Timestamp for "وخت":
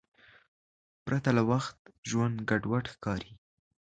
1.51-1.77